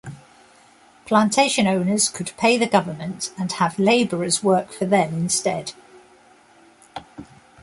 Plantation 1.05 1.67
owners 1.67 2.09
could 2.09 2.31
pay 2.35 2.57
the 2.57 2.65
government 2.65 3.29
and 3.37 3.51
have 3.51 3.77
laborers 3.77 4.41
work 4.43 4.71
for 4.71 4.85
them 4.85 5.13
instead. 5.13 5.73